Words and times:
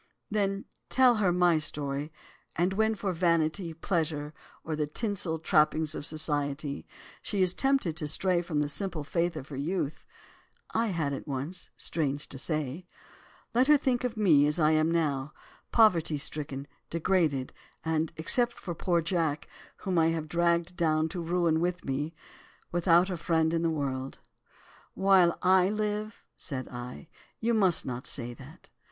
"'Then 0.31 0.65
tell 0.89 1.17
her 1.17 1.31
my 1.31 1.59
story, 1.59 2.11
and 2.55 2.73
when 2.73 2.95
for 2.95 3.13
vanity, 3.13 3.71
pleasure, 3.71 4.33
or 4.63 4.75
the 4.75 4.87
tinsel 4.87 5.37
trappings 5.37 5.93
of 5.93 6.03
society 6.07 6.87
she 7.21 7.43
is 7.43 7.53
tempted 7.53 7.95
to 7.95 8.07
stray 8.07 8.41
from 8.41 8.61
the 8.61 8.67
simple 8.67 9.03
faith 9.03 9.35
of 9.35 9.49
her 9.49 9.55
youth 9.55 10.07
(I 10.71 10.87
had 10.87 11.13
it 11.13 11.27
once, 11.27 11.69
strange 11.77 12.27
to 12.29 12.39
say), 12.39 12.87
let 13.53 13.67
her 13.67 13.77
think 13.77 14.03
of 14.03 14.17
me 14.17 14.47
as 14.47 14.59
I 14.59 14.71
am 14.71 14.89
now, 14.89 15.33
poverty 15.71 16.17
stricken, 16.17 16.65
degraded, 16.89 17.53
and, 17.85 18.11
except 18.17 18.53
for 18.53 18.73
poor 18.73 19.03
Jack, 19.03 19.47
whom 19.77 19.99
I 19.99 20.07
have 20.07 20.27
dragged 20.27 20.75
down 20.75 21.09
to 21.09 21.21
ruin 21.21 21.59
with 21.59 21.85
me, 21.85 22.15
without 22.71 23.11
a 23.11 23.17
friend 23.17 23.53
in 23.53 23.61
the 23.61 23.69
world.' 23.69 24.17
"'While 24.95 25.37
I 25.43 25.69
live,' 25.69 26.23
said 26.35 26.67
I, 26.69 27.07
'you 27.39 27.53
must 27.53 27.85
not 27.85 28.07
say 28.07 28.33
that. 28.33 28.71